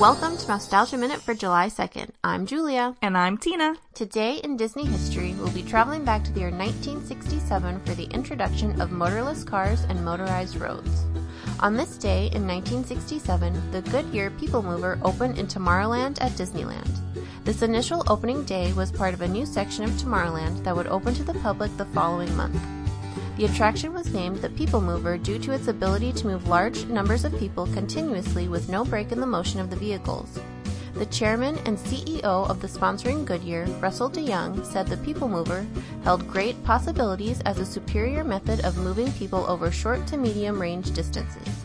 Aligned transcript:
Welcome 0.00 0.38
to 0.38 0.46
Mousetalgia 0.46 0.98
Minute 0.98 1.20
for 1.20 1.34
July 1.34 1.66
2nd. 1.66 2.08
I'm 2.24 2.46
Julia. 2.46 2.96
And 3.02 3.18
I'm 3.18 3.36
Tina. 3.36 3.74
Today 3.92 4.36
in 4.36 4.56
Disney 4.56 4.86
history, 4.86 5.34
we'll 5.34 5.52
be 5.52 5.62
traveling 5.62 6.06
back 6.06 6.24
to 6.24 6.32
the 6.32 6.40
year 6.40 6.50
1967 6.50 7.80
for 7.80 7.94
the 7.94 8.04
introduction 8.04 8.80
of 8.80 8.92
motorless 8.92 9.44
cars 9.44 9.82
and 9.90 10.02
motorized 10.02 10.56
roads. 10.56 11.04
On 11.60 11.76
this 11.76 11.98
day 11.98 12.30
in 12.32 12.46
1967, 12.46 13.72
the 13.72 13.82
Goodyear 13.90 14.30
People 14.30 14.62
Mover 14.62 14.98
opened 15.02 15.38
in 15.38 15.46
Tomorrowland 15.46 16.16
at 16.22 16.32
Disneyland. 16.32 16.96
This 17.44 17.60
initial 17.60 18.02
opening 18.06 18.42
day 18.44 18.72
was 18.72 18.90
part 18.90 19.12
of 19.12 19.20
a 19.20 19.28
new 19.28 19.44
section 19.44 19.84
of 19.84 19.90
Tomorrowland 19.90 20.64
that 20.64 20.74
would 20.74 20.86
open 20.86 21.12
to 21.12 21.24
the 21.24 21.34
public 21.40 21.76
the 21.76 21.84
following 21.84 22.34
month. 22.34 22.58
The 23.40 23.46
attraction 23.46 23.94
was 23.94 24.12
named 24.12 24.42
the 24.42 24.50
People 24.50 24.82
Mover 24.82 25.16
due 25.16 25.38
to 25.38 25.52
its 25.52 25.66
ability 25.66 26.12
to 26.12 26.26
move 26.26 26.46
large 26.46 26.84
numbers 26.84 27.24
of 27.24 27.38
people 27.38 27.66
continuously 27.68 28.48
with 28.48 28.68
no 28.68 28.84
break 28.84 29.12
in 29.12 29.18
the 29.18 29.26
motion 29.26 29.60
of 29.60 29.70
the 29.70 29.76
vehicles. 29.76 30.38
The 30.92 31.06
chairman 31.06 31.56
and 31.64 31.78
CEO 31.78 32.22
of 32.22 32.60
the 32.60 32.68
sponsoring 32.68 33.24
Goodyear, 33.24 33.64
Russell 33.80 34.10
DeYoung, 34.10 34.66
said 34.66 34.88
the 34.88 34.98
People 34.98 35.26
Mover 35.26 35.66
held 36.04 36.28
great 36.28 36.62
possibilities 36.64 37.40
as 37.46 37.58
a 37.58 37.64
superior 37.64 38.24
method 38.24 38.62
of 38.62 38.76
moving 38.76 39.10
people 39.12 39.46
over 39.46 39.70
short 39.70 40.06
to 40.08 40.18
medium 40.18 40.60
range 40.60 40.92
distances. 40.92 41.64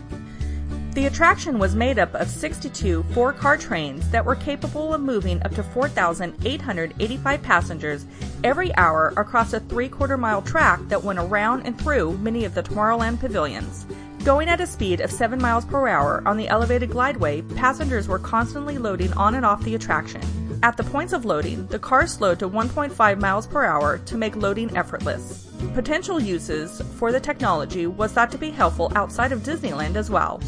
The 0.93 1.07
attraction 1.07 1.59
was 1.59 1.75
made 1.75 1.99
up 1.99 2.15
of 2.15 2.29
62 2.29 3.03
four 3.11 3.33
car 3.33 3.57
trains 3.57 4.09
that 4.11 4.23
were 4.23 4.37
capable 4.37 4.93
of 4.93 5.01
moving 5.01 5.43
up 5.43 5.53
to 5.55 5.61
4,885 5.61 7.43
passengers 7.43 8.05
every 8.45 8.73
hour 8.75 9.11
across 9.17 9.53
a 9.53 9.59
three 9.59 9.89
quarter 9.89 10.17
mile 10.17 10.41
track 10.43 10.79
that 10.87 11.03
went 11.03 11.17
around 11.17 11.63
and 11.65 11.77
through 11.81 12.15
many 12.19 12.45
of 12.45 12.53
the 12.53 12.61
Tomorrowland 12.61 13.19
pavilions. 13.19 13.87
Going 14.23 14.49
at 14.49 14.61
a 14.61 14.67
speed 14.67 15.01
of 15.01 15.11
7 15.11 15.41
miles 15.41 15.65
per 15.65 15.87
hour 15.87 16.21
on 16.27 16.37
the 16.37 16.47
elevated 16.47 16.91
glideway, 16.91 17.41
passengers 17.41 18.07
were 18.07 18.19
constantly 18.19 18.77
loading 18.77 19.11
on 19.13 19.33
and 19.33 19.45
off 19.45 19.63
the 19.63 19.73
attraction. 19.73 20.21
At 20.61 20.77
the 20.77 20.83
points 20.83 21.11
of 21.11 21.25
loading, 21.25 21.65
the 21.67 21.79
cars 21.79 22.13
slowed 22.13 22.39
to 22.39 22.47
1.5 22.47 23.19
miles 23.19 23.47
per 23.47 23.65
hour 23.65 23.97
to 23.97 24.17
make 24.17 24.35
loading 24.35 24.75
effortless. 24.77 25.51
Potential 25.73 26.19
uses 26.19 26.81
for 26.97 27.11
the 27.11 27.19
technology 27.19 27.87
was 27.87 28.11
thought 28.11 28.31
to 28.31 28.37
be 28.37 28.51
helpful 28.51 28.91
outside 28.95 29.31
of 29.31 29.41
Disneyland 29.41 29.95
as 29.95 30.11
well. 30.11 30.39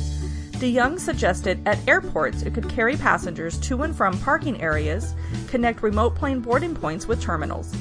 DeYoung 0.58 1.00
suggested 1.00 1.60
at 1.68 1.88
airports 1.88 2.42
it 2.42 2.56
could 2.56 2.68
carry 2.68 2.98
passengers 2.98 3.60
to 3.60 3.84
and 3.84 3.96
from 3.96 4.20
parking 4.22 4.60
areas, 4.60 5.14
connect 5.48 5.84
remote 5.84 6.16
plane 6.16 6.40
boarding 6.40 6.74
points 6.74 7.08
with 7.08 7.22
terminals. 7.22 7.76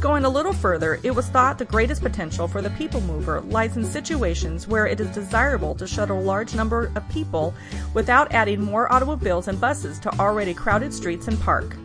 Going 0.00 0.24
a 0.24 0.28
little 0.30 0.54
further, 0.54 0.98
it 1.02 1.14
was 1.14 1.28
thought 1.28 1.58
the 1.58 1.66
greatest 1.66 2.00
potential 2.00 2.48
for 2.48 2.62
the 2.62 2.70
People 2.70 3.02
Mover 3.02 3.42
lies 3.42 3.76
in 3.76 3.84
situations 3.84 4.66
where 4.66 4.86
it 4.86 4.98
is 4.98 5.14
desirable 5.14 5.74
to 5.74 5.86
shuttle 5.86 6.18
a 6.18 6.20
large 6.20 6.54
number 6.54 6.90
of 6.94 7.06
people 7.10 7.52
without 7.92 8.32
adding 8.32 8.62
more 8.62 8.90
automobiles 8.90 9.48
and 9.48 9.60
buses 9.60 9.98
to 9.98 10.18
already 10.18 10.54
crowded 10.54 10.94
streets 10.94 11.28
and 11.28 11.38
park. 11.40 11.76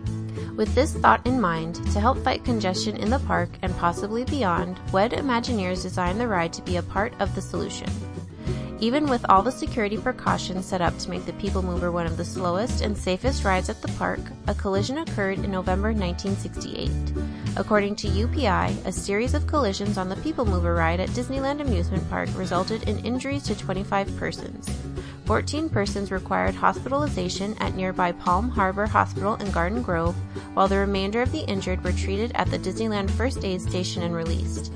With 0.56 0.74
this 0.76 0.94
thought 0.94 1.26
in 1.28 1.42
mind, 1.42 1.76
to 1.92 2.00
help 2.00 2.18
fight 2.20 2.46
congestion 2.46 2.96
in 2.96 3.09
the 3.09 3.20
park 3.20 3.50
and 3.64 3.76
possibly 3.78 4.24
beyond, 4.24 4.80
WED 4.94 5.12
Imagineers 5.12 5.82
designed 5.82 6.22
the 6.22 6.28
ride 6.28 6.54
to 6.54 6.62
be 6.62 6.78
a 6.78 6.84
part 6.84 7.14
of 7.20 7.34
the 7.36 7.42
solution. 7.42 7.90
Even 8.82 9.06
with 9.08 9.24
all 9.30 9.44
the 9.44 9.52
security 9.52 9.96
precautions 9.96 10.66
set 10.66 10.82
up 10.82 10.98
to 10.98 11.12
make 11.12 11.24
the 11.28 11.34
People 11.34 11.62
Mover 11.62 11.92
one 11.92 12.08
of 12.08 12.18
the 12.18 12.26
slowest 12.26 12.82
and 12.82 12.98
safest 12.98 13.44
rides 13.44 13.70
at 13.70 13.80
the 13.80 13.88
park, 13.90 14.20
a 14.48 14.56
collision 14.56 14.98
occurred 14.98 15.38
in 15.38 15.52
November 15.52 15.90
1968. 15.90 16.90
According 17.58 17.96
to 17.98 18.08
UPI, 18.08 18.84
a 18.84 18.92
series 18.92 19.36
of 19.36 19.46
collisions 19.46 20.00
on 20.00 20.09
the 20.09 20.16
People 20.16 20.46
Mover 20.46 20.74
ride 20.74 21.00
at 21.00 21.09
Disneyland 21.09 21.62
Amusement 21.62 22.09
Park 22.09 22.30
resulted 22.34 22.90
in 22.90 23.06
injuries 23.06 23.44
to 23.44 23.56
25 23.56 24.18
persons. 24.18 24.68
14 25.26 25.70
persons 25.70 26.12
required 26.12 26.56
hospitalization 26.56 27.56
at 27.59 27.76
nearby 27.76 28.12
Palm 28.12 28.50
Harbor 28.50 28.88
Hospital 28.88 29.36
in 29.36 29.52
Garden 29.52 29.84
Grove, 29.84 30.16
while 30.56 30.68
the 30.68 30.80
remainder 30.80 31.22
of 31.22 31.32
the 31.32 31.42
injured 31.42 31.84
were 31.84 31.92
treated 31.92 32.32
at 32.34 32.50
the 32.50 32.58
Disneyland 32.58 33.12
First 33.12 33.46
Aid 33.46 33.62
Station 33.62 34.02
and 34.02 34.16
released. 34.16 34.74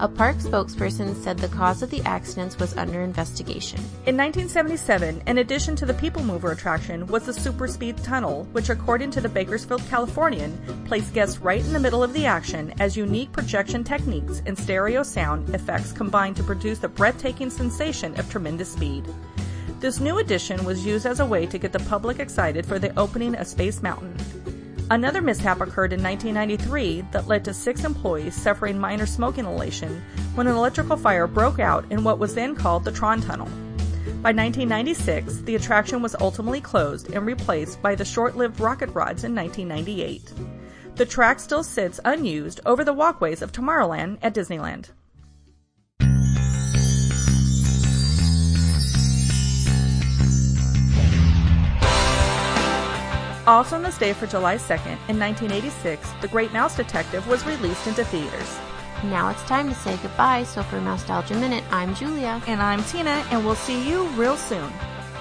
A 0.00 0.08
park 0.08 0.36
spokesperson 0.36 1.14
said 1.14 1.38
the 1.38 1.48
cause 1.48 1.82
of 1.82 1.90
the 1.90 2.02
accidents 2.02 2.58
was 2.58 2.76
under 2.76 3.02
investigation. 3.02 3.78
In 4.06 4.16
1977, 4.16 5.22
in 5.26 5.38
addition 5.38 5.76
to 5.76 5.86
the 5.86 5.94
People 5.94 6.22
Mover 6.22 6.52
attraction, 6.52 7.06
was 7.06 7.24
the 7.24 7.32
Super 7.32 7.68
Speed 7.68 7.98
Tunnel, 7.98 8.44
which, 8.52 8.70
according 8.70 9.10
to 9.12 9.20
the 9.20 9.28
Bakersfield 9.28 9.82
Californian, 9.88 10.84
placed 10.86 11.14
guests 11.14 11.38
right 11.38 11.64
in 11.64 11.72
the 11.72 11.80
middle 11.80 12.02
of 12.02 12.12
the 12.12 12.26
action 12.26 12.72
as 12.80 12.96
unique 12.96 13.32
projection 13.32 13.84
techniques 13.84 14.42
and 14.46 14.58
stereo 14.58 15.02
sound 15.02 15.54
effects 15.54 15.92
combined 15.92 16.36
to 16.36 16.42
produce 16.42 16.78
the 16.78 16.88
breathtaking 16.88 17.50
sensation 17.50 18.18
of 18.18 18.30
tremendous 18.30 18.72
speed. 18.72 19.04
This 19.80 19.98
new 19.98 20.18
addition 20.18 20.64
was 20.64 20.86
used 20.86 21.06
as 21.06 21.18
a 21.18 21.26
way 21.26 21.44
to 21.46 21.58
get 21.58 21.72
the 21.72 21.80
public 21.80 22.20
excited 22.20 22.64
for 22.64 22.78
the 22.78 22.96
opening 22.98 23.34
of 23.34 23.48
Space 23.48 23.82
Mountain. 23.82 24.16
Another 24.90 25.22
mishap 25.22 25.60
occurred 25.60 25.92
in 25.92 26.02
1993 26.02 27.02
that 27.12 27.26
led 27.26 27.44
to 27.44 27.54
six 27.54 27.84
employees 27.84 28.34
suffering 28.34 28.78
minor 28.78 29.06
smoke 29.06 29.38
inhalation 29.38 30.02
when 30.34 30.46
an 30.46 30.56
electrical 30.56 30.96
fire 30.96 31.26
broke 31.26 31.58
out 31.58 31.84
in 31.90 32.04
what 32.04 32.18
was 32.18 32.34
then 32.34 32.54
called 32.54 32.84
the 32.84 32.92
Tron 32.92 33.20
Tunnel. 33.20 33.48
By 34.22 34.30
1996, 34.30 35.42
the 35.42 35.56
attraction 35.56 36.02
was 36.02 36.14
ultimately 36.20 36.60
closed 36.60 37.12
and 37.12 37.26
replaced 37.26 37.82
by 37.82 37.94
the 37.94 38.04
short 38.04 38.36
lived 38.36 38.60
rocket 38.60 38.90
rods 38.90 39.24
in 39.24 39.34
1998. 39.34 40.32
The 40.96 41.06
track 41.06 41.40
still 41.40 41.64
sits 41.64 41.98
unused 42.04 42.60
over 42.66 42.84
the 42.84 42.92
walkways 42.92 43.42
of 43.42 43.50
Tomorrowland 43.50 44.18
at 44.22 44.34
Disneyland. 44.34 44.90
Also 53.52 53.76
on 53.76 53.82
this 53.82 53.98
day 53.98 54.14
for 54.14 54.26
July 54.26 54.56
2nd, 54.56 54.96
in 55.10 55.18
1986, 55.18 56.10
The 56.22 56.28
Great 56.28 56.54
Mouse 56.54 56.74
Detective 56.74 57.28
was 57.28 57.44
released 57.44 57.86
into 57.86 58.02
theaters. 58.02 58.58
Now 59.04 59.28
it's 59.28 59.42
time 59.42 59.68
to 59.68 59.74
say 59.74 59.98
goodbye, 59.98 60.44
so 60.44 60.62
for 60.62 60.80
Mousetalgia 60.80 61.38
Minute, 61.38 61.62
I'm 61.70 61.94
Julia. 61.94 62.40
And 62.46 62.62
I'm 62.62 62.82
Tina, 62.84 63.22
and 63.30 63.44
we'll 63.44 63.54
see 63.54 63.86
you 63.86 64.04
real 64.16 64.38
soon. 64.38 64.72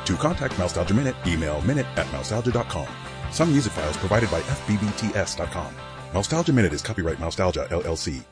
To 0.05 0.15
contact 0.15 0.53
Mousetalgia 0.53 0.95
Minute, 0.95 1.17
email 1.27 1.59
minute 1.63 1.85
at 1.97 2.05
mousetalgia.com. 2.07 2.87
Some 3.31 3.51
music 3.51 3.73
files 3.73 3.97
provided 3.97 4.31
by 4.31 4.39
fbbts.com. 4.43 5.75
Mousetalgia 6.13 6.53
Minute 6.53 6.71
is 6.71 6.81
copyright 6.81 7.17
Mousetalgia, 7.17 7.67
LLC. 7.67 8.23